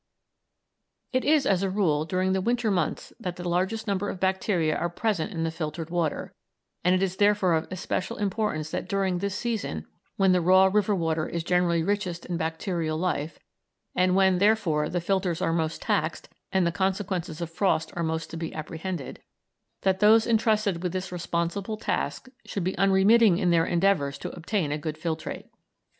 It 1.13 1.23
is, 1.23 1.45
as 1.45 1.61
a 1.61 1.69
rule, 1.69 2.05
during 2.05 2.33
the 2.33 2.41
winter 2.41 2.71
months 2.71 3.13
that 3.19 3.35
the 3.35 3.47
largest 3.47 3.85
number 3.85 4.09
of 4.09 4.19
bacteria 4.19 4.75
are 4.75 4.89
present 4.89 5.31
in 5.31 5.43
the 5.43 5.51
filtered 5.51 5.91
water, 5.91 6.33
and 6.83 6.95
it 6.95 7.03
is 7.03 7.17
therefore 7.17 7.53
of 7.53 7.67
especial 7.69 8.17
importance 8.17 8.71
that 8.71 8.89
during 8.89 9.19
this 9.19 9.35
season, 9.35 9.85
when 10.17 10.31
the 10.31 10.41
raw 10.41 10.71
river 10.73 10.95
water 10.95 11.29
is 11.29 11.43
generally 11.43 11.83
richest 11.83 12.25
in 12.25 12.35
bacterial 12.35 12.97
life, 12.97 13.37
and 13.95 14.15
when, 14.15 14.39
therefore, 14.39 14.89
the 14.89 15.01
filters 15.01 15.39
are 15.39 15.53
most 15.53 15.83
taxed 15.83 16.29
and 16.51 16.65
the 16.65 16.71
consequences 16.71 17.39
of 17.39 17.51
frost 17.51 17.91
are 17.95 18.01
most 18.01 18.31
to 18.31 18.37
be 18.37 18.51
apprehended, 18.55 19.21
that 19.83 19.99
those 19.99 20.25
entrusted 20.25 20.81
with 20.81 20.93
this 20.93 21.11
responsible 21.11 21.77
task 21.77 22.27
should 22.43 22.63
be 22.63 22.75
unremitting 22.79 23.37
in 23.37 23.51
their 23.51 23.67
endeavours 23.67 24.17
to 24.17 24.31
obtain 24.31 24.71
a 24.71 24.79
good 24.79 24.97
filtrate. 24.99 25.49